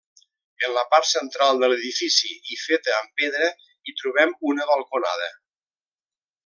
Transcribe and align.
En 0.67 0.71
la 0.77 0.83
part 0.93 1.07
central 1.09 1.61
de 1.63 1.69
l'edifici, 1.73 2.33
i 2.55 2.59
feta 2.63 2.97
amb 3.01 3.13
pedra, 3.21 3.53
hi 3.91 3.95
trobem 4.01 4.37
una 4.53 4.69
balconada. 4.75 5.33